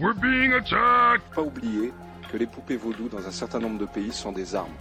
[0.00, 1.30] We're being attacked!
[1.34, 1.92] Pas oublier
[2.32, 4.72] que les poupées vaudou dans un certain nombre de pays sont des armes.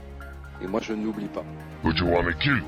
[0.62, 1.44] Et moi je ne l'oublie pas.
[1.84, 2.64] But you wanna kill?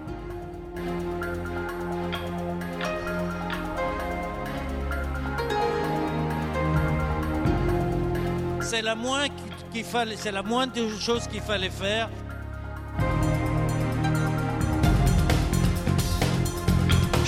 [8.60, 9.34] C'est la moindre
[9.72, 12.10] qu'il fallait, c'est la moindre des choses qu'il fallait faire.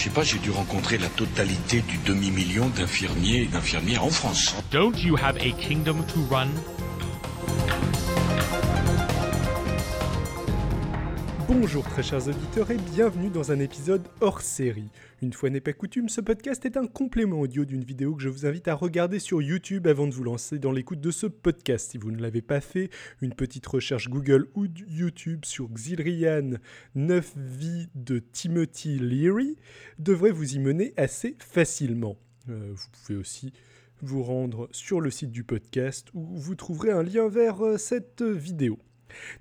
[0.03, 4.53] Je sais pas, j'ai dû rencontrer la totalité du demi-million d'infirmiers et d'infirmières en France.
[4.69, 6.49] Don't you have a kingdom to run?
[11.55, 14.89] Bonjour très chers auditeurs et bienvenue dans un épisode hors série.
[15.21, 18.29] Une fois n'est pas coutume, ce podcast est un complément audio d'une vidéo que je
[18.29, 21.91] vous invite à regarder sur YouTube avant de vous lancer dans l'écoute de ce podcast.
[21.91, 22.89] Si vous ne l'avez pas fait,
[23.21, 26.53] une petite recherche Google ou YouTube sur Xilrian
[26.95, 29.55] 9 vies de Timothy Leary
[29.99, 32.17] devrait vous y mener assez facilement.
[32.49, 33.53] Euh, vous pouvez aussi
[34.01, 38.23] vous rendre sur le site du podcast où vous trouverez un lien vers euh, cette
[38.23, 38.79] vidéo.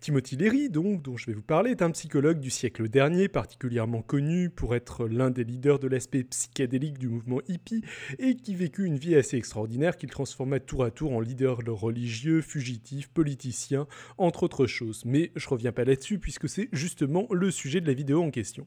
[0.00, 4.02] Timothy Leary, donc, dont je vais vous parler, est un psychologue du siècle dernier, particulièrement
[4.02, 7.82] connu pour être l'un des leaders de l'aspect psychédélique du mouvement hippie,
[8.18, 12.40] et qui vécut une vie assez extraordinaire qu'il transforma tour à tour en leader religieux,
[12.40, 13.86] fugitif, politicien,
[14.18, 15.02] entre autres choses.
[15.04, 18.66] Mais je reviens pas là-dessus puisque c'est justement le sujet de la vidéo en question.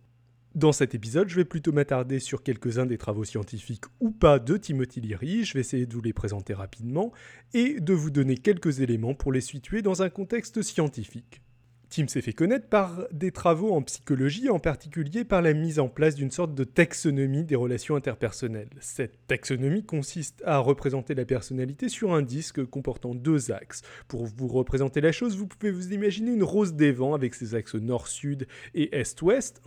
[0.56, 4.56] Dans cet épisode, je vais plutôt m'attarder sur quelques-uns des travaux scientifiques ou pas de
[4.56, 7.12] Timothy Leary, je vais essayer de vous les présenter rapidement
[7.54, 11.42] et de vous donner quelques éléments pour les situer dans un contexte scientifique.
[11.90, 15.90] Tim s'est fait connaître par des travaux en psychologie, en particulier par la mise en
[15.90, 18.70] place d'une sorte de taxonomie des relations interpersonnelles.
[18.80, 23.82] Cette taxonomie consiste à représenter la personnalité sur un disque comportant deux axes.
[24.08, 27.56] Pour vous représenter la chose, vous pouvez vous imaginer une rose des vents avec ses
[27.56, 29.62] axes nord-sud et est-ouest,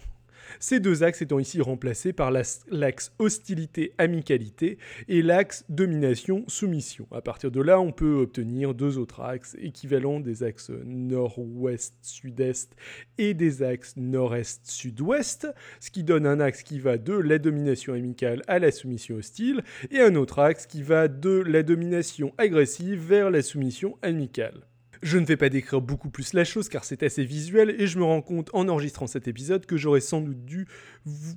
[0.61, 7.07] ces deux axes étant ici remplacés par l'axe hostilité-amicalité et l'axe domination-soumission.
[7.13, 12.75] À partir de là, on peut obtenir deux autres axes équivalents des axes nord-ouest-sud-est
[13.19, 15.49] et des axes nord-est-sud-ouest,
[15.81, 19.63] ce qui donne un axe qui va de la domination amicale à la soumission hostile
[19.91, 24.68] et un autre axe qui va de la domination agressive vers la soumission amicale.
[25.03, 27.99] Je ne vais pas décrire beaucoup plus la chose car c'est assez visuel et je
[27.99, 30.67] me rends compte en enregistrant cet épisode que j'aurais sans doute dû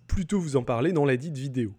[0.07, 1.73] plutôt vous en parler dans la dite vidéo.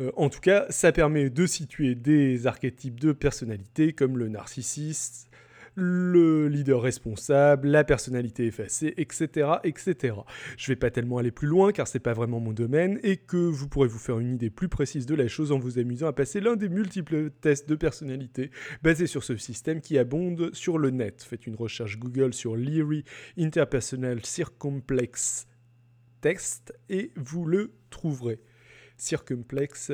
[0.00, 5.28] Euh, en tout cas, ça permet de situer des archétypes de personnalité comme le narcissiste,
[5.76, 10.16] le leader responsable, la personnalité effacée, etc., etc.
[10.56, 13.36] Je vais pas tellement aller plus loin car c'est pas vraiment mon domaine et que
[13.36, 16.14] vous pourrez vous faire une idée plus précise de la chose en vous amusant à
[16.14, 18.50] passer l'un des multiples tests de personnalité
[18.82, 21.22] basés sur ce système qui abonde sur le net.
[21.22, 23.04] Faites une recherche Google sur Leary
[23.38, 25.46] Interpersonal Circumplex
[26.22, 28.40] Test et vous le trouverez.
[28.96, 29.92] Circumplex,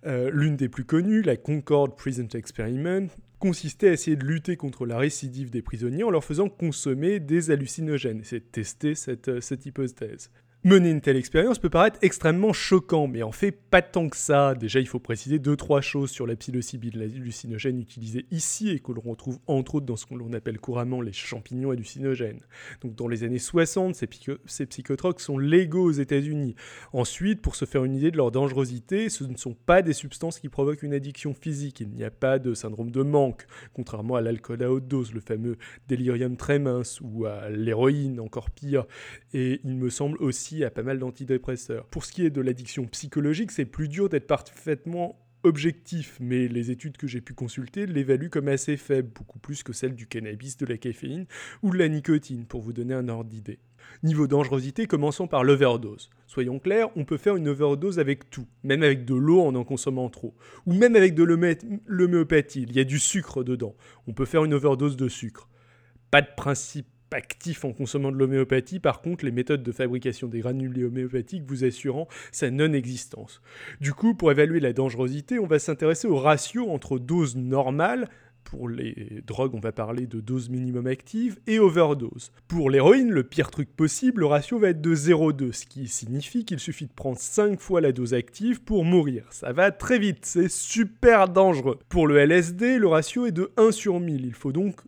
[0.07, 3.09] Euh, l'une des plus connues, la Concord Prison Experiment,
[3.39, 7.51] consistait à essayer de lutter contre la récidive des prisonniers en leur faisant consommer des
[7.51, 8.21] hallucinogènes.
[8.23, 10.31] C'est tester euh, cette hypothèse.
[10.63, 14.55] Mener une telle expérience peut paraître extrêmement choquant, mais en fait pas tant que ça.
[14.55, 18.93] Déjà, il faut préciser deux trois choses sur la psilocybine, l'hallucinogène utilisé ici et que
[18.93, 22.41] l'on retrouve entre autres dans ce qu'on appelle couramment les champignons hallucinogènes.
[22.83, 24.07] Donc dans les années 60, ces,
[24.45, 26.55] ces psychotroques sont légaux aux États-Unis.
[26.93, 30.39] Ensuite, pour se faire une idée de leur dangerosité, ce ne sont pas des substances
[30.39, 31.81] qui provoquent une addiction physique.
[31.81, 35.21] Il n'y a pas de syndrome de manque, contrairement à l'alcool à haute dose, le
[35.21, 35.57] fameux
[35.89, 38.85] délirium très mince, ou à l'héroïne, encore pire.
[39.33, 41.87] Et il me semble aussi à pas mal d'antidépresseurs.
[41.87, 46.71] Pour ce qui est de l'addiction psychologique, c'est plus dur d'être parfaitement objectif, mais les
[46.71, 50.57] études que j'ai pu consulter l'évaluent comme assez faible, beaucoup plus que celle du cannabis,
[50.57, 51.27] de la caféine
[51.63, 53.59] ou de la nicotine, pour vous donner un ordre d'idée.
[54.03, 56.11] Niveau dangerosité, commençons par l'overdose.
[56.27, 59.65] Soyons clairs, on peut faire une overdose avec tout, même avec de l'eau en en
[59.65, 60.35] consommant trop,
[60.67, 63.75] ou même avec de l'homéopathie, il y a du sucre dedans.
[64.07, 65.49] On peut faire une overdose de sucre.
[66.11, 70.41] Pas de principe actif en consommant de l'homéopathie, par contre, les méthodes de fabrication des
[70.41, 73.43] granulés homéopathiques vous assurant sa non-existence.
[73.81, 78.09] Du coup, pour évaluer la dangerosité, on va s'intéresser au ratio entre dose normale,
[78.45, 82.33] Pour les drogues, on va parler de dose minimum active et overdose.
[82.49, 86.45] Pour l'héroïne, le pire truc possible, le ratio va être de 0,2, ce qui signifie
[86.45, 89.25] qu'il suffit de prendre 5 fois la dose active pour mourir.
[89.31, 91.79] Ça va très vite, c'est super dangereux.
[91.89, 94.27] Pour le LSD, le ratio est de 1 sur 1000.
[94.27, 94.81] Il faut donc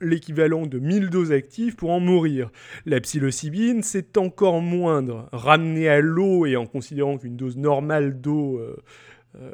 [0.00, 2.50] l'équivalent de 1000 doses actives pour en mourir.
[2.86, 5.28] La psilocybine, c'est encore moindre.
[5.32, 8.76] Ramené à l'eau et en considérant qu'une dose normale d'eau euh,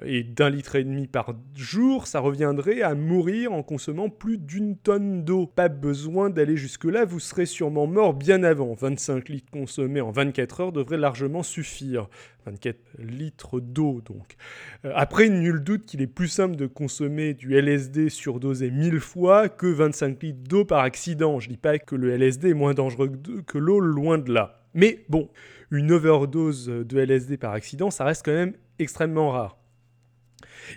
[0.04, 4.76] et d'un litre et demi par jour, ça reviendrait à mourir en consommant plus d'une
[4.76, 5.46] tonne d'eau.
[5.46, 8.72] Pas besoin d'aller jusque-là, vous serez sûrement mort bien avant.
[8.72, 12.08] 25 litres consommés en 24 heures devraient largement suffire.
[12.46, 14.36] 24 litres d'eau donc.
[14.84, 19.48] Euh, après, nul doute qu'il est plus simple de consommer du LSD surdosé 1000 fois
[19.48, 21.38] que 25 litres d'eau par accident.
[21.38, 23.12] Je dis pas que le LSD est moins dangereux
[23.46, 24.62] que l'eau, loin de là.
[24.74, 25.28] Mais bon,
[25.70, 29.58] une overdose de LSD par accident, ça reste quand même extrêmement rare.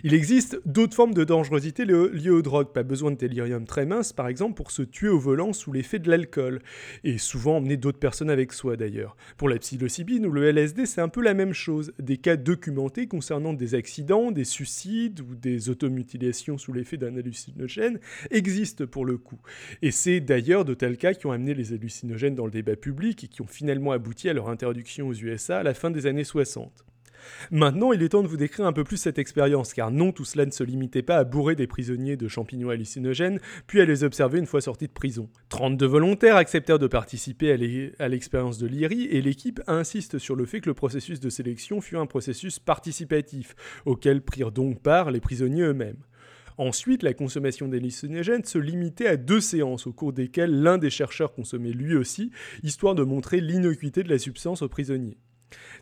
[0.04, 2.72] Il existe d'autres formes de dangerosité liées aux drogues.
[2.72, 5.98] Pas besoin de délirium très mince, par exemple, pour se tuer au volant sous l'effet
[5.98, 6.60] de l'alcool.
[7.04, 9.16] Et souvent emmener d'autres personnes avec soi, d'ailleurs.
[9.36, 11.92] Pour la psilocybine ou le LSD, c'est un peu la même chose.
[11.98, 18.00] Des cas documentés concernant des accidents, des suicides ou des automutilations sous l'effet d'un hallucinogène
[18.30, 19.40] existent pour le coup.
[19.82, 23.24] Et c'est d'ailleurs de tels cas qui ont amené les hallucinogènes dans le débat public
[23.24, 26.24] et qui ont finalement abouti à leur interdiction aux USA à la fin des années
[26.24, 26.84] 60.
[27.50, 30.24] Maintenant, il est temps de vous décrire un peu plus cette expérience, car non, tout
[30.24, 34.04] cela ne se limitait pas à bourrer des prisonniers de champignons hallucinogènes, puis à les
[34.04, 35.28] observer une fois sortis de prison.
[35.48, 37.52] 32 volontaires acceptèrent de participer
[37.98, 41.80] à l'expérience de Lyri, et l'équipe insiste sur le fait que le processus de sélection
[41.80, 46.02] fut un processus participatif, auquel prirent donc part les prisonniers eux-mêmes.
[46.58, 51.32] Ensuite, la consommation d'hallucinogènes se limitait à deux séances au cours desquelles l'un des chercheurs
[51.32, 52.32] consommait lui aussi,
[52.62, 55.16] histoire de montrer l'innocuité de la substance aux prisonniers.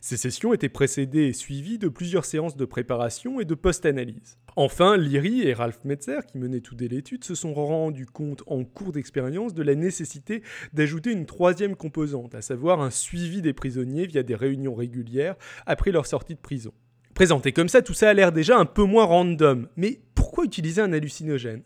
[0.01, 4.37] Ces sessions étaient précédées et suivies de plusieurs séances de préparation et de post-analyse.
[4.55, 8.63] Enfin, Leary et Ralph Metzer, qui menaient tout dès l'étude, se sont rendus compte en
[8.63, 10.43] cours d'expérience de la nécessité
[10.73, 15.35] d'ajouter une troisième composante, à savoir un suivi des prisonniers via des réunions régulières
[15.65, 16.73] après leur sortie de prison.
[17.13, 19.99] Présenté comme ça, tout ça a l'air déjà un peu moins random, mais
[20.29, 21.63] pourquoi utiliser un hallucinogène?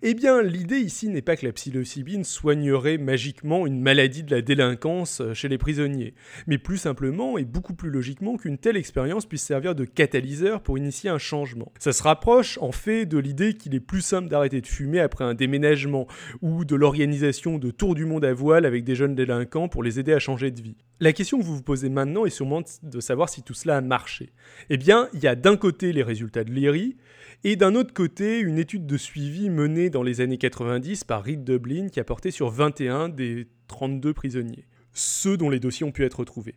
[0.00, 4.40] Eh bien, l'idée ici n'est pas que la psilocybine soignerait magiquement une maladie de la
[4.40, 6.14] délinquance euh, chez les prisonniers,
[6.46, 10.78] mais plus simplement et beaucoup plus logiquement qu'une telle expérience puisse servir de catalyseur pour
[10.78, 11.70] initier un changement.
[11.78, 15.24] Ça se rapproche en fait de l'idée qu'il est plus simple d'arrêter de fumer après
[15.24, 16.06] un déménagement
[16.40, 20.00] ou de l'organisation de tours du monde à voile avec des jeunes délinquants pour les
[20.00, 20.76] aider à changer de vie.
[21.00, 23.80] La question que vous vous posez maintenant est sûrement de savoir si tout cela a
[23.82, 24.32] marché.
[24.70, 26.96] Eh bien, il y a d'un côté les résultats de l'IRI,
[27.44, 31.44] et d'un autre côté, une étude de suivi menée dans les années 90 par Reed
[31.44, 36.04] Dublin qui a porté sur 21 des 32 prisonniers, ceux dont les dossiers ont pu
[36.04, 36.56] être retrouvés.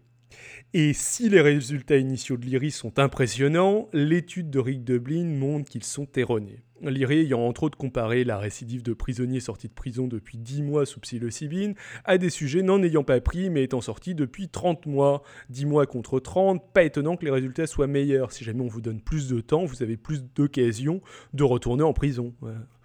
[0.74, 5.84] Et si les résultats initiaux de l'IRI sont impressionnants, l'étude de Rick Dublin montre qu'ils
[5.84, 6.64] sont erronés.
[6.82, 10.86] L'IRI ayant entre autres comparé la récidive de prisonniers sortis de prison depuis 10 mois
[10.86, 11.76] sous psilocybine
[12.06, 15.24] à des sujets n'en ayant pas pris mais étant sortis depuis 30 mois.
[15.50, 18.32] 10 mois contre 30, pas étonnant que les résultats soient meilleurs.
[18.32, 21.02] Si jamais on vous donne plus de temps, vous avez plus d'occasions
[21.34, 22.34] de retourner en prison.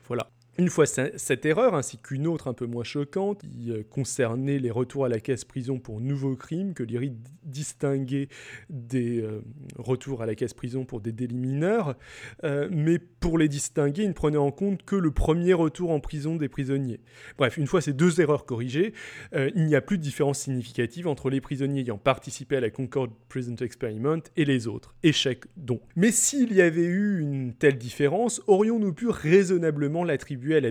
[0.08, 0.28] Voilà.
[0.58, 4.70] Une fois cette erreur, ainsi qu'une autre un peu moins choquante, qui euh, concernait les
[4.70, 7.12] retours à la caisse prison pour nouveaux crimes, que l'IRI
[7.44, 8.28] distinguait
[8.70, 9.42] des euh,
[9.76, 11.94] retours à la caisse prison pour des délits mineurs,
[12.44, 16.00] euh, mais pour les distinguer, il ne prenait en compte que le premier retour en
[16.00, 17.00] prison des prisonniers.
[17.36, 18.94] Bref, une fois ces deux erreurs corrigées,
[19.34, 23.08] il n'y a plus de différence significative entre les prisonniers ayant participé à la Concord
[23.28, 24.94] Prison Experiment et les autres.
[25.02, 25.82] Échec donc.
[25.96, 30.70] Mais s'il y avait eu une telle différence, aurions-nous pu raisonnablement l'attribuer à la.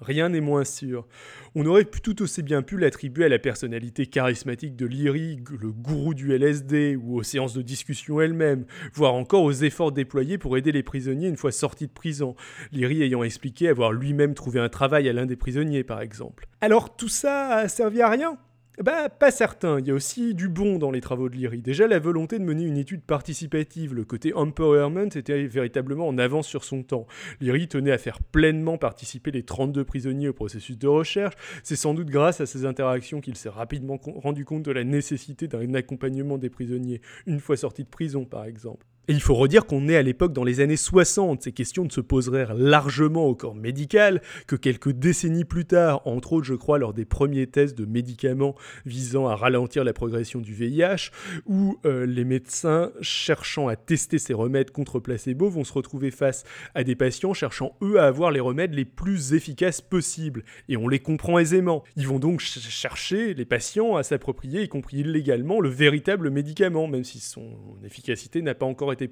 [0.00, 1.06] Rien n'est moins sûr.
[1.54, 6.14] On aurait tout aussi bien pu l'attribuer à la personnalité charismatique de Lyri, le gourou
[6.14, 10.72] du LSD, ou aux séances de discussion elles-mêmes, voire encore aux efforts déployés pour aider
[10.72, 12.34] les prisonniers une fois sortis de prison,
[12.72, 16.46] Lyri ayant expliqué avoir lui-même trouvé un travail à l'un des prisonniers par exemple.
[16.60, 18.38] Alors tout ça a servi à rien?
[18.82, 19.78] Bah, pas certain.
[19.78, 21.62] Il y a aussi du bon dans les travaux de Leary.
[21.62, 26.48] Déjà, la volonté de mener une étude participative, le côté empowerment était véritablement en avance
[26.48, 27.06] sur son temps.
[27.40, 31.34] Leary tenait à faire pleinement participer les 32 prisonniers au processus de recherche.
[31.62, 35.46] C'est sans doute grâce à ces interactions qu'il s'est rapidement rendu compte de la nécessité
[35.46, 38.86] d'un accompagnement des prisonniers une fois sortis de prison, par exemple.
[39.06, 41.42] Et il faut redire qu'on est à l'époque dans les années 60.
[41.42, 46.32] Ces questions ne se poseraient largement au corps médical que quelques décennies plus tard, entre
[46.32, 48.54] autres, je crois, lors des premiers tests de médicaments
[48.86, 51.10] visant à ralentir la progression du VIH,
[51.44, 56.44] où euh, les médecins cherchant à tester ces remèdes contre placebo vont se retrouver face
[56.74, 60.44] à des patients cherchant eux à avoir les remèdes les plus efficaces possibles.
[60.70, 61.84] Et on les comprend aisément.
[61.96, 67.04] Ils vont donc chercher les patients à s'approprier, y compris illégalement, le véritable médicament, même
[67.04, 67.50] si son
[67.84, 69.08] efficacité n'a pas encore été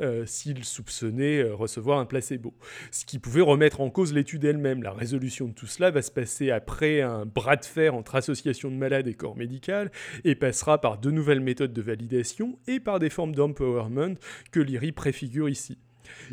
[0.00, 2.54] euh, s'il soupçonnait euh, recevoir un placebo.
[2.90, 4.82] Ce qui pouvait remettre en cause l'étude elle-même.
[4.82, 8.70] La résolution de tout cela va se passer après un bras de fer entre associations
[8.70, 9.90] de malades et corps médical
[10.24, 14.16] et passera par de nouvelles méthodes de validation et par des formes d'empowerment
[14.50, 15.78] que l'IRI préfigure ici.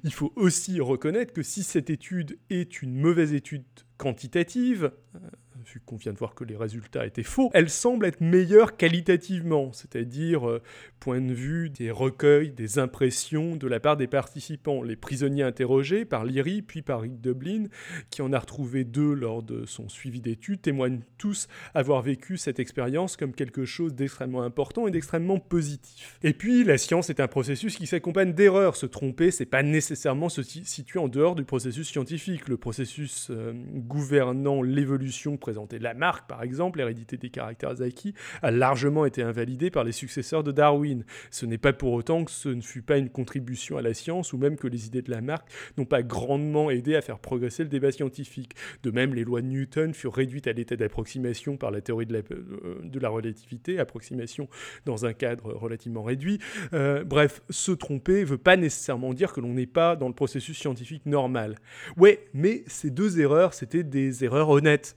[0.03, 3.63] Il faut aussi reconnaître que si cette étude est une mauvaise étude
[3.97, 5.19] quantitative, euh,
[5.65, 9.71] vu qu'on vient de voir que les résultats étaient faux, elle semble être meilleure qualitativement,
[9.73, 10.61] c'est-à-dire euh,
[10.99, 14.83] point de vue des recueils, des impressions de la part des participants.
[14.83, 17.65] Les prisonniers interrogés par Lyrie puis par Rick Dublin,
[18.09, 22.59] qui en a retrouvé deux lors de son suivi d'études, témoignent tous avoir vécu cette
[22.59, 26.17] expérience comme quelque chose d'extrêmement important et d'extrêmement positif.
[26.23, 28.75] Et puis, la science est un processus qui s'accompagne d'erreurs.
[28.75, 32.47] Se tromper, c'est pas nécessairement se situer en dehors du processus scientifique.
[32.47, 39.05] Le processus euh, gouvernant l'évolution présentée Lamarck, par exemple, l'hérédité des caractères acquis, a largement
[39.05, 41.03] été invalidé par les successeurs de Darwin.
[41.29, 44.33] Ce n'est pas pour autant que ce ne fut pas une contribution à la science
[44.33, 47.69] ou même que les idées de Lamarck n'ont pas grandement aidé à faire progresser le
[47.69, 48.55] débat scientifique.
[48.83, 52.13] De même, les lois de Newton furent réduites à l'état d'approximation par la théorie de
[52.13, 54.47] la, euh, relativité, approximation
[54.85, 56.39] dans un cadre relativement réduit.
[56.73, 60.13] Euh, bref, se tromper ne veut pas nécessairement dire que l'on n'est pas dans le
[60.13, 61.55] processus scientifique normal.
[61.97, 64.95] Ouais, mais ces deux erreurs, c'était des erreurs honnêtes.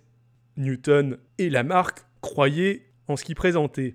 [0.56, 3.94] Newton et Lamarck croyaient en ce qu'ils présentaient.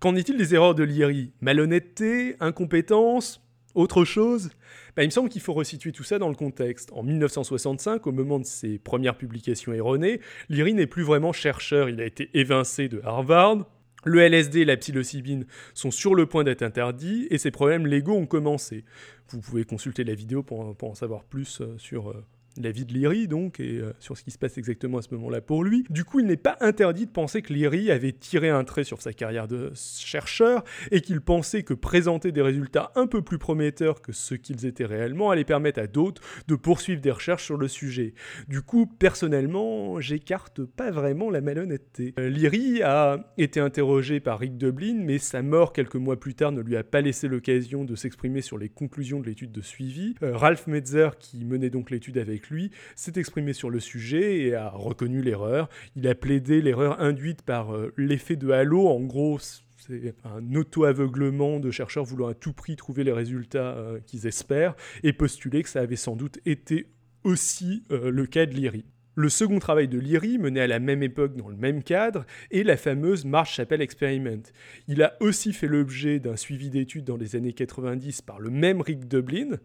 [0.00, 3.42] Qu'en est-il des erreurs de Lyrie Malhonnêteté Incompétence
[3.74, 4.50] Autre chose?
[4.94, 6.90] Ben, Il me semble qu'il faut resituer tout ça dans le contexte.
[6.92, 11.88] En 1965, au moment de ses premières publications erronées, Lyrie n'est plus vraiment chercheur.
[11.88, 13.66] Il a été évincé de Harvard.
[14.04, 18.14] Le LSD et la psilocybine sont sur le point d'être interdits et ses problèmes légaux
[18.14, 18.84] ont commencé.
[19.30, 22.24] Vous pouvez consulter la vidéo pour, pour en savoir plus euh, sur euh,
[22.60, 25.14] la vie de Lyrie, donc, et euh, sur ce qui se passe exactement à ce
[25.14, 25.84] moment-là pour lui.
[25.90, 29.02] Du coup, il n'est pas interdit de penser que Lyrie avait tiré un trait sur
[29.02, 34.00] sa carrière de chercheur et qu'il pensait que présenter des résultats un peu plus prometteurs
[34.02, 37.68] que ceux qu'ils étaient réellement allait permettre à d'autres de poursuivre des recherches sur le
[37.68, 38.14] sujet.
[38.48, 42.14] Du coup, personnellement, j'écarte pas vraiment la malhonnêteté.
[42.18, 46.52] Euh, Lyrie a été interrogé par Rick Dublin, mais sa mort quelques mois plus tard
[46.52, 50.14] ne lui a pas laissé l'occasion de s'exprimer sur les conclusions de l'étude de suivi.
[50.22, 54.54] Euh, Ralph Metzer, qui menait donc l'étude avec lui, s'est exprimé sur le sujet et
[54.54, 55.68] a reconnu l'erreur.
[55.94, 58.88] Il a plaidé l'erreur induite par euh, l'effet de halo.
[58.88, 64.00] En gros, c'est un auto-aveuglement de chercheurs voulant à tout prix trouver les résultats euh,
[64.00, 66.88] qu'ils espèrent et postuler que ça avait sans doute été
[67.24, 68.86] aussi euh, le cas de Lyrie.
[69.18, 72.64] Le second travail de Leary, mené à la même époque dans le même cadre, est
[72.64, 74.42] la fameuse Marsh Chapel Experiment.
[74.88, 78.82] Il a aussi fait l'objet d'un suivi d'études dans les années 90 par le même
[78.82, 79.56] Rick Dublin,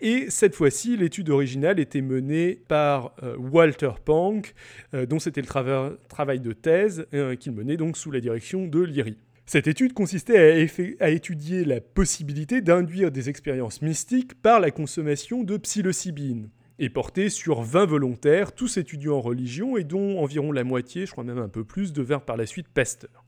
[0.00, 4.54] et cette fois-ci, l'étude originale était menée par euh, Walter Pank,
[4.94, 8.80] euh, dont c'était le travail de thèse euh, qu'il menait donc sous la direction de
[8.80, 9.18] Leary.
[9.44, 10.66] Cette étude consistait
[11.00, 16.88] à, à étudier la possibilité d'induire des expériences mystiques par la consommation de psilocybine et
[16.88, 21.24] porté sur 20 volontaires, tous étudiants en religion, et dont environ la moitié, je crois
[21.24, 23.24] même un peu plus, devinrent par la suite pasteurs.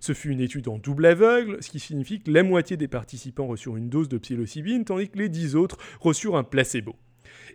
[0.00, 3.46] Ce fut une étude en double aveugle, ce qui signifie que la moitié des participants
[3.46, 6.94] reçurent une dose de psilocybine, tandis que les 10 autres reçurent un placebo.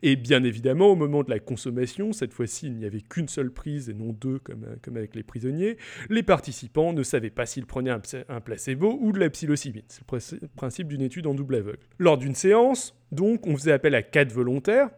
[0.01, 3.51] Et bien évidemment, au moment de la consommation, cette fois-ci il n'y avait qu'une seule
[3.51, 5.77] prise et non deux comme, comme, avec les prisonniers,
[6.10, 9.84] les participants ne savaient pas s'ils prenaient un, un, placebo ou de la psilocybine.
[9.88, 11.79] C'est le principe d'une étude en double aveugle.
[11.98, 14.89] Lors d'une séance, donc, on faisait appel à quatre volontaires,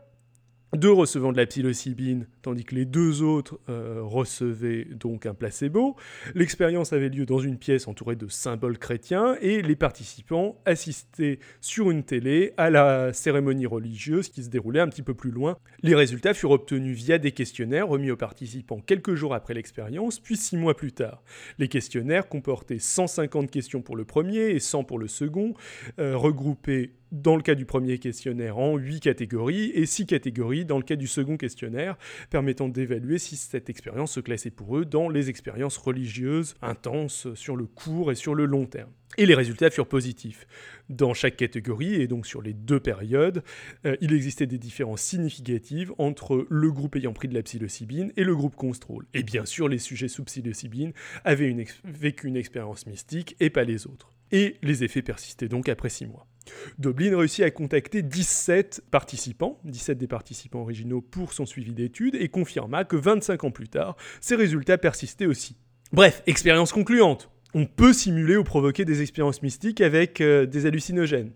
[0.78, 5.96] deux recevant de la psilocybine, tandis que les deux autres euh, recevaient donc un placebo.
[6.34, 11.92] L'expérience avait lieu dans une pièce entourée de symboles chrétiens et les participants assistaient sur
[11.92, 15.58] une télé à la cérémonie religieuse qui se déroulait un petit peu plus loin.
[15.84, 20.38] Les résultats furent obtenus via des questionnaires remis aux participants quelques jours après l'expérience, puis
[20.38, 21.22] six mois plus tard.
[21.60, 25.54] Les questionnaires comportaient 150 questions pour le premier et 100 pour le second,
[26.00, 30.77] euh, regroupés dans le cas du premier questionnaire en 8 catégories et 6 catégories dans
[30.77, 31.98] le cas du second questionnaire,
[32.30, 37.56] permettant d'évaluer si cette expérience se classait pour eux dans les expériences religieuses intenses sur
[37.56, 38.91] le court et sur le long terme.
[39.18, 40.48] Et les résultats furent positifs.
[40.89, 43.44] Dans chaque catégorie, et donc sur les deux périodes,
[43.86, 48.24] euh, il existait des différences significatives entre le groupe ayant pris de la psilocybine et
[48.24, 49.06] le groupe contrôle.
[49.13, 50.94] Et bien sûr, les sujets sous psilocybine
[51.25, 51.53] avaient
[51.84, 54.13] vécu une expérience mystique et pas les autres.
[54.32, 56.31] Et les effets persistaient donc après six mois.
[56.80, 62.30] Dublin réussit à contacter 17 participants, 17 des participants originaux pour son suivi d'études, et
[62.30, 65.56] confirma que 25 ans plus tard, ces résultats persistaient aussi.
[65.92, 67.30] Bref, expérience concluante.
[67.54, 71.32] On peut simuler ou provoquer des expériences mystiques avec euh, des hallucinogènes.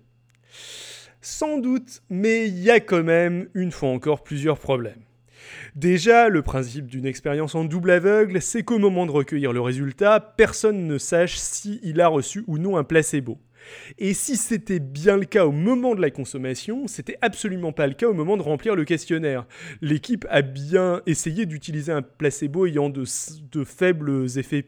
[1.22, 5.02] Sans doute, mais il y a quand même, une fois encore, plusieurs problèmes.
[5.76, 10.20] Déjà, le principe d'une expérience en double aveugle, c'est qu'au moment de recueillir le résultat,
[10.20, 13.40] personne ne sache s'il a reçu ou non un placebo.
[13.98, 17.94] Et si c'était bien le cas au moment de la consommation, c'était absolument pas le
[17.94, 19.46] cas au moment de remplir le questionnaire.
[19.82, 23.04] L'équipe a bien essayé d'utiliser un placebo ayant de,
[23.64, 24.66] faibles effets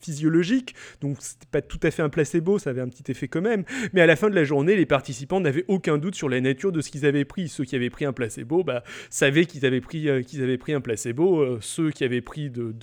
[0.00, 3.40] physiologiques, donc c'était pas tout à fait un placebo, ça avait un petit effet quand
[3.40, 6.40] même, mais à la fin de la journée, les participants n'avaient aucun doute sur la
[6.40, 7.48] nature de ce qu'ils avaient pris.
[7.48, 10.72] Ceux qui avaient pris un placebo bah, savaient qu'ils avaient, pris, euh, qu'ils avaient pris
[10.72, 12.74] un placebo, euh, ceux qui avaient pris de,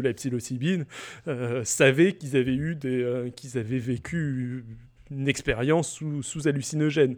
[0.00, 0.86] la, psilocybine
[1.26, 4.64] euh, savaient qu'ils avaient eu des, qu'ils avaient vécu
[5.10, 7.16] une expérience sous, sous hallucinogène.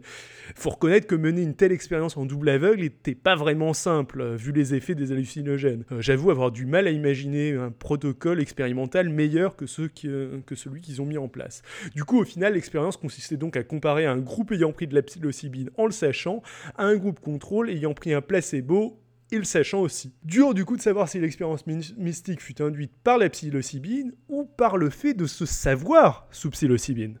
[0.55, 4.35] Faut reconnaître que mener une telle expérience en double aveugle n'était pas vraiment simple, euh,
[4.35, 5.83] vu les effets des hallucinogènes.
[5.91, 9.65] Euh, J'avoue avoir du mal à imaginer un protocole expérimental meilleur que,
[10.05, 11.61] euh, que celui qu'ils ont mis en place.
[11.95, 15.01] Du coup, au final, l'expérience consistait donc à comparer un groupe ayant pris de la
[15.01, 16.41] psilocybine en le sachant
[16.77, 20.13] à un groupe contrôle ayant pris un placebo et le sachant aussi.
[20.23, 24.77] Dur du coup de savoir si l'expérience mystique fut induite par la psilocybine ou par
[24.77, 27.19] le fait de se savoir sous psilocybine.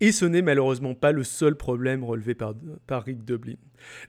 [0.00, 2.54] Et ce n'est malheureusement pas le seul problème relevé par,
[3.04, 3.56] Rick Dublin.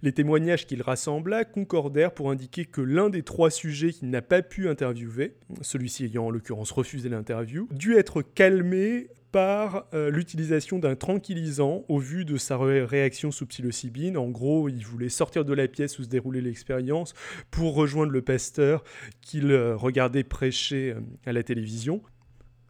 [0.02, 4.42] Les témoignages qu'il rassembla concordèrent pour indiquer que l'un des trois sujets qu'il n'a pas
[4.42, 10.96] pu interviewer, celui-ci ayant en l'occurrence refusé l'interview, dut être calmé par euh, l'utilisation d'un
[10.96, 14.18] tranquillisant au vu de sa ré réaction sous psilocybine.
[14.18, 17.14] En gros, il voulait sortir de la pièce où se déroulait l'expérience
[17.50, 18.84] pour rejoindre le pasteur
[19.22, 22.02] qu'il euh, regardait prêcher euh, à la télévision.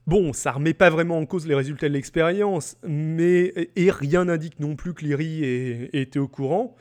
[0.07, 4.59] Bon, ça remet pas vraiment en cause les résultats de l'expérience, mais et rien n'indique
[4.59, 5.43] non plus que Lyri
[5.93, 6.75] était au courant,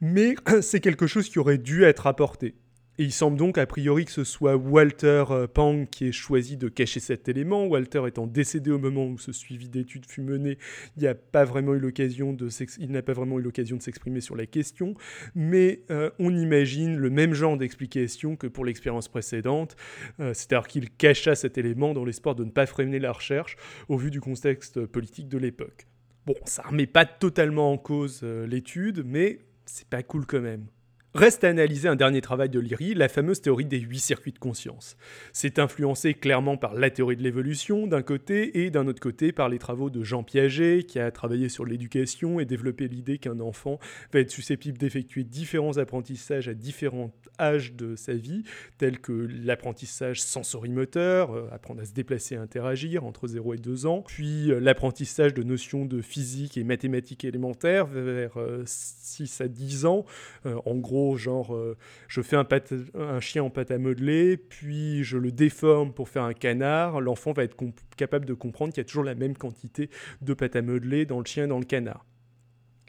[0.00, 2.54] mais c'est quelque chose qui aurait dû être apporté.
[2.98, 7.00] Il semble donc a priori que ce soit Walter Pang qui ait choisi de cacher
[7.00, 7.64] cet élément.
[7.64, 10.58] Walter étant décédé au moment où ce suivi d'études fut mené,
[10.98, 14.94] il n'a pas vraiment eu l'occasion de s'exprimer sur la question.
[15.34, 19.74] Mais euh, on imagine le même genre d'explication que pour l'expérience précédente,
[20.20, 23.56] euh, c'est-à-dire qu'il cacha cet élément dans l'espoir de ne pas freiner la recherche
[23.88, 25.86] au vu du contexte politique de l'époque.
[26.26, 30.66] Bon, ça remet pas totalement en cause euh, l'étude, mais c'est pas cool quand même.
[31.14, 34.38] Reste à analyser un dernier travail de Leary, la fameuse théorie des huit circuits de
[34.38, 34.96] conscience.
[35.34, 39.50] C'est influencé clairement par la théorie de l'évolution d'un côté et d'un autre côté par
[39.50, 43.78] les travaux de Jean Piaget qui a travaillé sur l'éducation et développé l'idée qu'un enfant
[44.14, 48.44] va être susceptible d'effectuer différents apprentissages à différents âges de sa vie,
[48.78, 53.84] tels que l'apprentissage sensorimoteur, euh, apprendre à se déplacer et interagir entre 0 et 2
[53.84, 59.48] ans, puis euh, l'apprentissage de notions de physique et mathématiques élémentaires vers euh, 6 à
[59.48, 60.06] 10 ans,
[60.46, 61.76] euh, en gros genre euh,
[62.08, 66.34] je fais un, chien en pâte à modeler, puis je le déforme pour faire un
[66.34, 67.56] canard, l'enfant va être
[67.96, 71.18] capable de comprendre qu'il y a toujours la même quantité de pâte à modeler dans
[71.18, 72.04] le chien et dans le canard.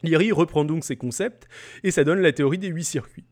[0.03, 1.47] Leary reprend donc ces concepts
[1.83, 3.25] et ça donne la théorie des huit circuits.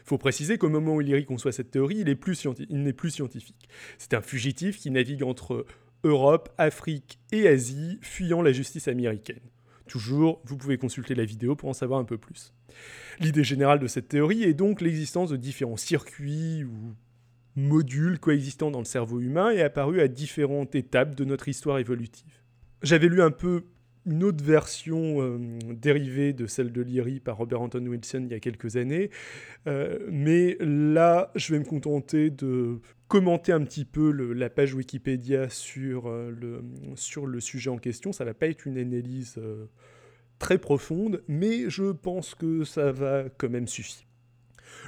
[0.00, 3.68] Il faut préciser qu'au moment où Leary conçoit cette théorie, il n'est plus, scientifique.
[3.98, 5.66] C'est un fugitif qui navigue entre
[6.04, 9.40] Europe, Afrique et Asie, fuyant la justice américaine.
[9.90, 12.54] Toujours, vous pouvez consulter la vidéo pour en savoir un peu plus.
[13.18, 16.94] L'idée générale de cette théorie est donc l'existence de différents circuits ou
[17.56, 22.40] modules coexistant dans le cerveau humain et apparus à différentes étapes de notre histoire évolutive.
[22.84, 23.64] J'avais lu un peu
[24.06, 25.38] une autre version euh,
[25.72, 29.10] dérivée de celle de Leary par Robert Anton Wilson il y a quelques années,
[29.66, 35.48] euh, mais là je vais me contenter de commenter un petit peu la page Wikipédia
[35.48, 36.62] sur, euh, le,
[36.94, 38.12] sur le sujet en question.
[38.12, 39.40] Ça va pas être une analyse
[40.38, 44.09] très profonde, mais je pense que ça va quand même suffire.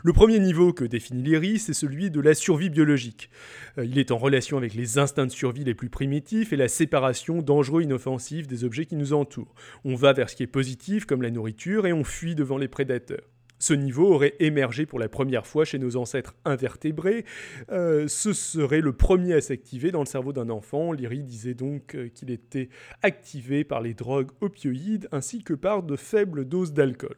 [0.04, 3.30] Le premier niveau que définit Leary, c'est celui de la survie biologique.
[3.78, 6.66] Euh, il est en relation avec les instincts de survie les plus primitifs et la
[6.66, 9.54] séparation dangereux inoffensif des objets qui nous entourent.
[9.84, 12.66] On va vers ce qui est positif, comme la nourriture, et on fuit devant les
[12.66, 13.22] prédateurs.
[13.60, 17.24] Ce niveau aurait émergé pour la première fois chez nos ancêtres invertébrés.
[17.70, 20.90] Euh, ce serait le premier à s'activer dans le cerveau d'un enfant.
[20.90, 22.70] Leary disait donc euh, qu'il était
[23.02, 27.14] activé par les drogues opioïdes ainsi que par de faibles doses d'alcool.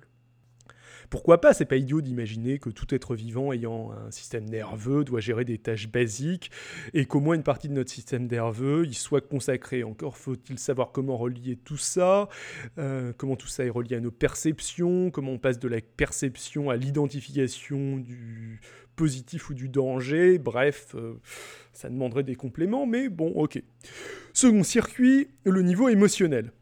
[1.10, 5.20] Pourquoi pas C'est pas idiot d'imaginer que tout être vivant ayant un système nerveux doit
[5.20, 6.50] gérer des tâches basiques
[6.92, 9.84] et qu'au moins une partie de notre système nerveux y soit consacrée.
[9.84, 12.28] Encore faut-il savoir comment relier tout ça,
[12.78, 16.70] euh, comment tout ça est relié à nos perceptions, comment on passe de la perception
[16.70, 18.60] à l'identification du
[18.96, 20.38] positif ou du danger?
[20.38, 21.14] Bref, euh,
[21.72, 23.62] ça demanderait des compléments, mais bon, ok.
[24.32, 26.52] Second circuit, le niveau émotionnel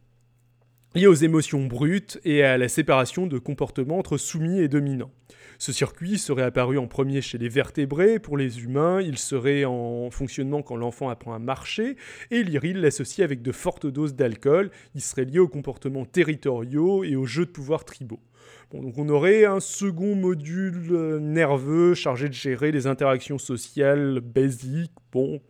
[0.95, 5.11] lié aux émotions brutes et à la séparation de comportements entre soumis et dominants.
[5.59, 10.11] Ce circuit serait apparu en premier chez les vertébrés, pour les humains, il serait en
[10.11, 11.97] fonctionnement quand l'enfant apprend à marcher,
[12.31, 17.17] et l'iril l'associe avec de fortes doses d'alcool, il serait lié aux comportements territoriaux et
[17.17, 18.21] aux jeux de pouvoir tribaux.
[18.73, 25.41] Donc on aurait un second module nerveux chargé de gérer les interactions sociales basiques, bon,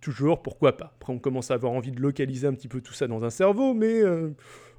[0.00, 0.92] Toujours, pourquoi pas.
[0.96, 3.30] Après, on commence à avoir envie de localiser un petit peu tout ça dans un
[3.30, 4.30] cerveau, mais euh,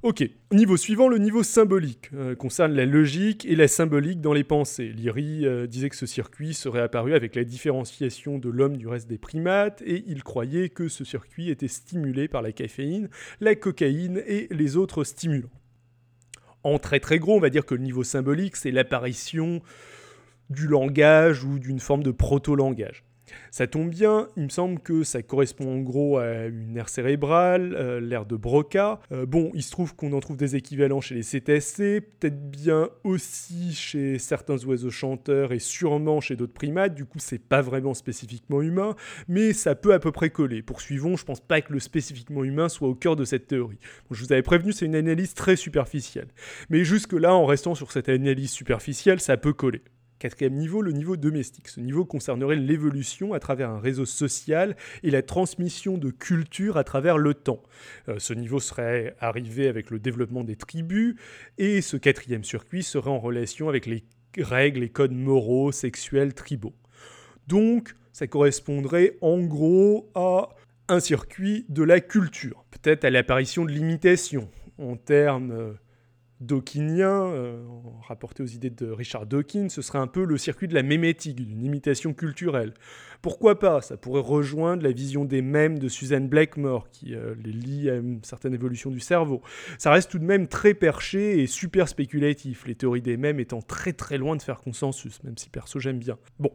[0.02, 0.24] ok.
[0.50, 4.88] Niveau suivant, le niveau symbolique, euh, concerne la logique et la symbolique dans les pensées.
[4.88, 9.08] Lyri euh, disait que ce circuit serait apparu avec la différenciation de l'homme du reste
[9.08, 14.22] des primates, et il croyait que ce circuit était stimulé par la caféine, la cocaïne
[14.26, 15.50] et les autres stimulants.
[16.62, 19.60] En très très gros, on va dire que le niveau symbolique, c'est l'apparition
[20.48, 23.04] du langage ou d'une forme de proto-langage.
[23.50, 27.74] Ça tombe bien, il me semble que ça correspond en gros à une aire cérébrale,
[27.74, 29.00] euh, l'aire de Broca.
[29.12, 32.90] Euh, bon, il se trouve qu'on en trouve des équivalents chez les cétacés, peut-être bien
[33.04, 37.94] aussi chez certains oiseaux chanteurs et sûrement chez d'autres primates, du coup c'est pas vraiment
[37.94, 38.94] spécifiquement humain,
[39.28, 40.62] mais ça peut à peu près coller.
[40.62, 43.78] Poursuivons, je pense pas que le spécifiquement humain soit au cœur de cette théorie.
[44.10, 46.28] Je vous avais prévenu, c'est une analyse très superficielle.
[46.68, 49.82] Mais jusque-là, en restant sur cette analyse superficielle, ça peut coller.
[50.20, 51.68] Quatrième niveau, le niveau domestique.
[51.68, 56.84] Ce niveau concernerait l'évolution à travers un réseau social et la transmission de culture à
[56.84, 57.62] travers le temps.
[58.10, 61.16] Euh, ce niveau serait arrivé avec le développement des tribus
[61.56, 64.04] et ce quatrième circuit serait en relation avec les
[64.36, 66.74] règles et codes moraux, sexuels, tribaux.
[67.46, 70.50] Donc, ça correspondrait en gros à
[70.88, 75.72] un circuit de la culture, peut-être à l'apparition de l'imitation en termes euh,
[76.40, 77.62] dawkinien, euh,
[78.08, 81.36] rapporté aux idées de Richard Dawkins, ce serait un peu le circuit de la mémétique,
[81.36, 82.72] d'une imitation culturelle.
[83.20, 83.82] Pourquoi pas?
[83.82, 87.96] Ça pourrait rejoindre la vision des mèmes de Suzanne Blackmore, qui euh, les lie à
[87.96, 89.42] une certaine évolution du cerveau.
[89.78, 93.60] Ça reste tout de même très perché et super spéculatif, les théories des mèmes étant
[93.60, 96.16] très très loin de faire consensus, même si perso j'aime bien.
[96.38, 96.52] Bon.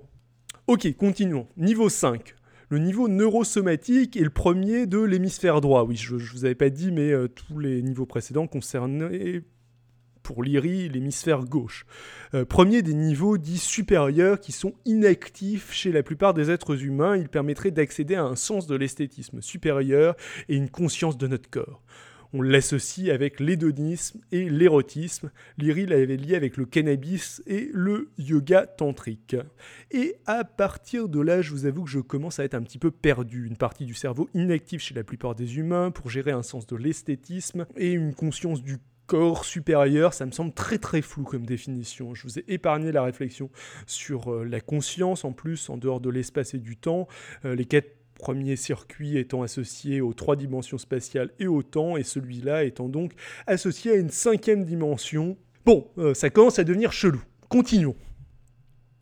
[0.67, 1.47] Ok, continuons.
[1.57, 2.35] Niveau 5
[2.69, 5.83] le niveau neurosomatique est le premier de l'hémisphère droit.
[5.83, 9.43] Oui, je, ne vous avais pas dit, mais euh, tous les niveaux précédents concernaient
[10.25, 11.85] pour l'IRI l'hémisphère gauche.
[12.33, 17.15] Euh, premier des niveaux dits supérieurs qui sont inactifs chez la plupart des êtres humains,
[17.15, 20.15] il permettrait d'accéder à un sens de l'esthétisme supérieur
[20.49, 21.83] et une conscience de notre corps.
[22.33, 25.31] On l'associe avec l'hédonisme et l'érotisme.
[25.57, 29.37] L'IRI l'avait lié avec le cannabis et le yoga tantrique.
[29.91, 32.79] Et à partir de là, je vous avoue que je commence à être un petit
[32.79, 33.45] peu perdu.
[33.45, 36.75] Une partie du cerveau inactive chez la plupart des humains pour gérer un sens de
[36.75, 42.13] l'esthétisme et une conscience du corps supérieur, ça me semble très très flou comme définition.
[42.15, 43.49] Je vous ai épargné la réflexion
[43.85, 47.07] sur euh, la conscience en plus, en dehors de l'espace et du temps.
[47.45, 52.03] Euh, les quatre premiers circuits étant associés aux trois dimensions spatiales et au temps, et
[52.03, 53.13] celui-là étant donc
[53.45, 55.37] associé à une cinquième dimension.
[55.65, 57.21] Bon, euh, ça commence à devenir chelou.
[57.49, 57.95] Continuons.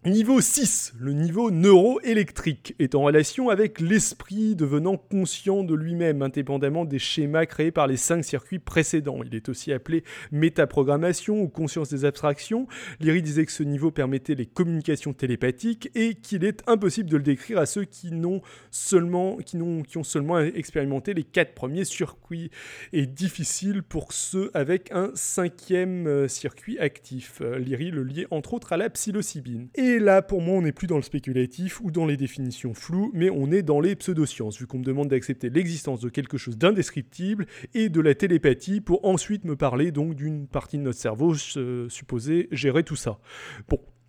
[0.06, 6.84] Niveau 6, le niveau neuroélectrique, est en relation avec l'esprit devenant conscient de lui-même, indépendamment
[6.84, 9.22] des schémas créés par les cinq circuits précédents.
[9.24, 12.68] Il est aussi appelé métaprogrammation ou conscience des abstractions.
[13.00, 17.24] Lyri disait que ce niveau permettait les communications télépathiques et qu'il est impossible de le
[17.24, 22.52] décrire à ceux qui, n'ont seulement, ont seulement expérimenté les quatre premiers circuits,
[22.92, 27.40] et difficile pour ceux avec un cinquième euh, circuit actif.
[27.40, 29.70] Euh, Lyri le liait entre autres à la psilocybine.
[29.76, 32.74] Et et là, pour moi, on n'est plus dans le spéculatif ou dans les définitions
[32.74, 36.38] floues, mais on est dans les pseudosciences, vu qu'on me demande d'accepter l'existence de quelque
[36.38, 41.00] chose d'indescriptible et de la télépathie pour ensuite me parler donc d'une partie de notre
[41.00, 43.20] cerveau euh, supposée gérer tout ça.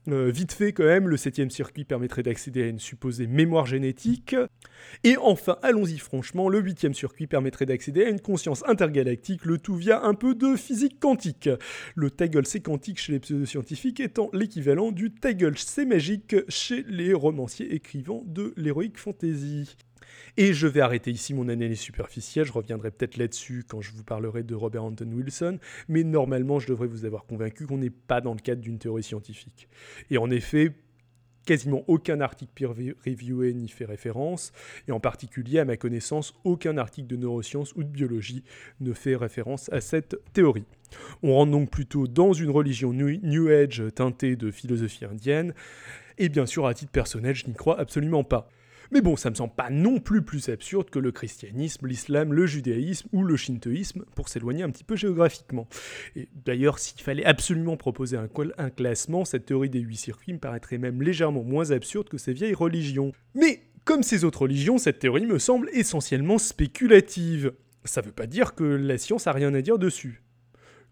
[0.08, 4.36] Euh, vite fait quand même, le septième circuit permettrait d'accéder à une supposée mémoire génétique.
[5.02, 9.76] Et enfin, allons-y franchement, le huitième circuit permettrait d'accéder à une conscience intergalactique, le tout
[9.76, 11.48] via un peu de physique quantique.
[11.94, 17.14] Le Taggle C quantique chez les pseudoscientifiques étant l'équivalent du Taggle C magique chez les
[17.14, 19.76] romanciers écrivant de l'heroic fantasy.
[20.36, 24.04] Et je vais arrêter ici mon analyse superficielle, je reviendrai peut-être là-dessus quand je vous
[24.04, 28.20] parlerai de Robert Anton Wilson, mais normalement je devrais vous avoir convaincu qu'on n'est pas
[28.20, 29.68] dans le cadre d'une théorie scientifique.
[30.10, 30.72] Et en effet,
[31.44, 34.52] quasiment aucun article peer-reviewé n'y fait référence,
[34.88, 38.44] et en particulier, à ma connaissance, aucun article de neurosciences ou de biologie
[38.80, 40.64] ne fait référence à cette théorie.
[41.22, 45.54] On rentre donc plutôt dans une religion New Age teintée de philosophie indienne,
[46.18, 48.48] et bien sûr, à titre personnel, je n'y crois absolument pas.
[48.90, 52.46] Mais bon, ça me semble pas non plus plus absurde que le christianisme, l'islam, le
[52.46, 55.68] judaïsme ou le shintoïsme, pour s'éloigner un petit peu géographiquement.
[56.16, 60.78] Et d'ailleurs, s'il fallait absolument proposer un, classement, cette théorie des huit circuits me paraîtrait
[60.78, 63.12] même légèrement moins absurde que ces vieilles religions.
[63.34, 67.52] Mais comme ces autres religions, cette théorie me semble essentiellement spéculative.
[67.84, 70.22] Ça veut pas dire que la science a rien à dire dessus.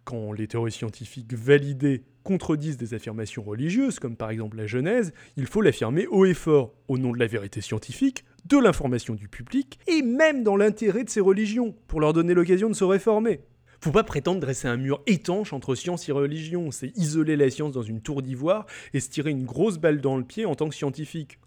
[0.05, 5.47] Quand les théories scientifiques validées contredisent des affirmations religieuses, comme par exemple la Genèse, il
[5.47, 9.79] faut l'affirmer haut et fort, au nom de la vérité scientifique, de l'information du public,
[9.87, 13.41] et même dans l'intérêt de ces religions, pour leur donner l'occasion de se réformer.
[13.81, 17.73] Faut pas prétendre dresser un mur étanche entre science et religion, c'est isoler la science
[17.73, 20.69] dans une tour d'ivoire et se tirer une grosse balle dans le pied en tant
[20.69, 21.41] que scientifique.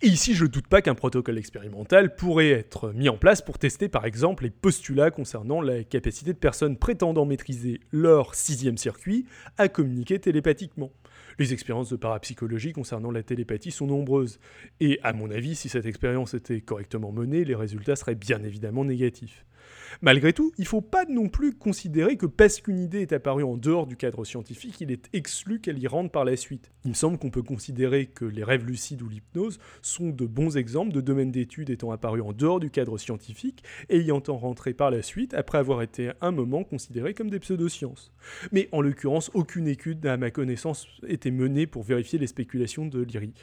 [0.00, 3.58] Et ici, je ne doute pas qu'un protocole expérimental pourrait être mis en place pour
[3.58, 9.26] tester par exemple les postulats concernant la capacité de personnes prétendant maîtriser leur sixième circuit
[9.56, 10.92] à communiquer télépathiquement.
[11.40, 14.38] Les expériences de parapsychologie concernant la télépathie sont nombreuses,
[14.78, 18.84] et à mon avis, si cette expérience était correctement menée, les résultats seraient bien évidemment
[18.84, 19.44] négatifs.
[20.00, 23.42] Malgré tout, il ne faut pas non plus considérer que parce qu'une idée est apparue
[23.42, 26.70] en dehors du cadre scientifique, il est exclu qu'elle y rentre par la suite.
[26.84, 30.56] Il me semble qu'on peut considérer que les rêves lucides ou l'hypnose sont de bons
[30.56, 34.90] exemples de domaines d'études étant apparus en dehors du cadre scientifique et ayant rentré par
[34.90, 38.12] la suite après avoir été un moment considérés comme des pseudosciences.
[38.52, 43.02] Mais en l'occurrence, aucune étude, à ma connaissance, était menée pour vérifier les spéculations de
[43.02, 43.34] Lyrie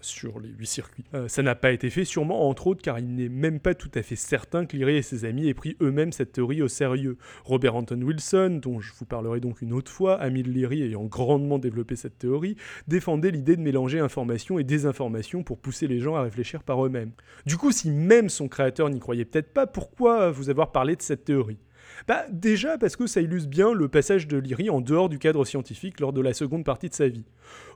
[0.00, 1.04] sur les huit circuits.
[1.14, 3.90] Euh, ça n'a pas été fait, sûrement entre autres car il n'est même pas tout
[3.94, 7.16] à fait certain que Lyrie et ses amis aient pris eux-mêmes cette théorie au sérieux.
[7.44, 11.04] Robert Anton Wilson, dont je vous parlerai donc une autre fois, ami de Lyrie ayant
[11.04, 12.56] grandement développé cette théorie,
[12.88, 17.12] défendait l'idée de mélanger information et désinformation pour pousser les gens à réfléchir par eux-mêmes.
[17.46, 21.02] Du coup, si même son créateur n'y croyait peut-être pas, pourquoi vous avoir parlé de
[21.02, 21.58] cette théorie?
[22.08, 25.44] Bah, déjà parce que ça illustre bien le passage de Lyrie en dehors du cadre
[25.44, 27.24] scientifique lors de la seconde partie de sa vie.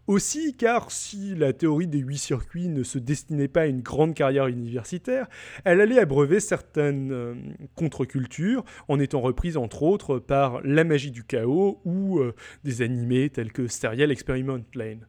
[0.07, 4.15] Aussi car si la théorie des huit circuits ne se destinait pas à une grande
[4.15, 5.29] carrière universitaire,
[5.65, 7.35] elle allait abreuver certaines euh,
[7.75, 12.35] contre-cultures en étant reprise entre autres par La magie du chaos ou euh,
[12.65, 15.07] des animés tels que Serial Experiment Lane.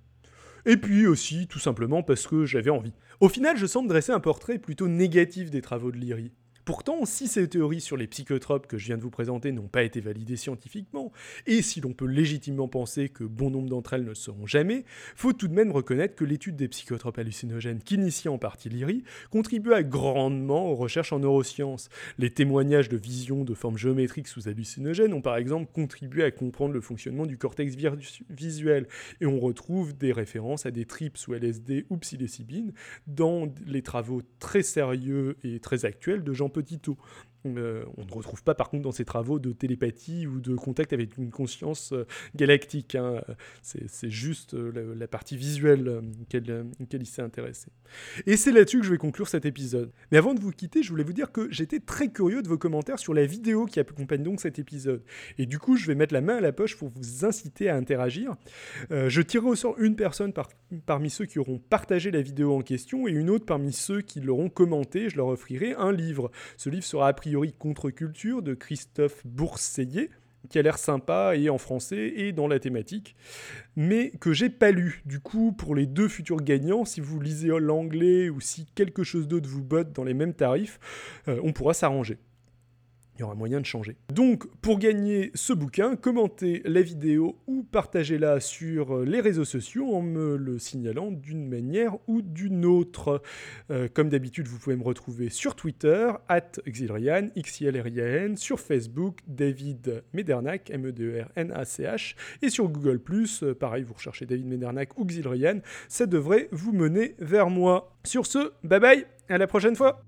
[0.66, 2.94] Et puis aussi, tout simplement parce que j'avais envie.
[3.22, 6.34] Au final, je semble dresser un portrait plutôt négatif des travaux de Lyrie.
[6.68, 9.84] Pourtant, si ces théories sur les psychotropes que je viens de vous présenter n'ont pas
[9.84, 11.14] été validées scientifiquement,
[11.46, 14.84] et si l'on peut légitimement penser que bon nombre d'entre elles ne le seront jamais,
[15.16, 19.82] faut tout de même reconnaître que l'étude des psychotropes hallucinogènes qu'initia en partie Lyrie contribua
[19.82, 21.88] grandement aux recherches en neurosciences.
[22.18, 26.74] Les témoignages de visions de formes géométriques sous hallucinogènes ont par exemple contribué à comprendre
[26.74, 27.78] le fonctionnement du cortex
[28.30, 28.88] visuel,
[29.22, 32.74] et on retrouve des références à des trips sous LSD ou psilocybine
[33.08, 36.98] dans les travaux très sérieux et très actuels de Jean Petitot.
[37.58, 40.94] Euh, on ne retrouve pas par contre dans ses travaux de télépathie ou de contact
[40.94, 42.06] avec une conscience euh,
[42.36, 42.96] galactique.
[42.96, 43.22] Hein.
[43.62, 47.68] C'est juste euh, la, partie visuelle qu'elle il s'est intéressé.
[48.26, 49.92] Et c'est là-dessus que je vais conclure cet épisode.
[50.12, 52.58] Mais avant de vous quitter, je voulais vous dire que j'étais très curieux de vos
[52.58, 55.04] commentaires sur la vidéo qui accompagne donc cet épisode.
[55.38, 57.76] Et du coup, je vais mettre la main à la poche pour vous inciter à
[57.76, 58.36] interagir.
[58.90, 60.34] je tirerai au sort une personne
[60.86, 64.20] parmi ceux qui auront partagé la vidéo en question et une autre parmi ceux qui
[64.20, 65.10] l'auront commenté.
[65.10, 66.32] Je leur offrirai un livre.
[66.58, 70.10] Ce livre sera a priori Contre-culture de Christophe Bourseillet
[70.50, 73.16] qui a l'air sympa et en français et dans la thématique,
[73.76, 75.02] mais que j'ai pas lu.
[75.06, 79.28] Du coup, pour les deux futurs gagnants, si vous lisez l'anglais ou si quelque chose
[79.28, 80.80] d'autre vous botte dans les mêmes tarifs,
[81.28, 82.18] euh, on pourra s'arranger
[83.18, 83.98] il y aura moyen de changer.
[84.14, 90.02] Donc, pour gagner ce bouquin, commentez la vidéo ou partagez-la sur les réseaux sociaux en
[90.02, 93.22] me le signalant d'une manière ou d'une autre.
[93.72, 97.30] Euh, comme d'habitude, vous pouvez me retrouver sur Twitter, at Xilrian,
[98.36, 103.02] sur Facebook, David Medernac, M-E-D-E-R-N-A-C-H, et sur Google+,
[103.44, 107.94] euh, pareil, vous recherchez David Medernac ou Xilrian, ça devrait vous mener vers moi.
[108.04, 110.04] Sur ce, bye bye, à la prochaine fois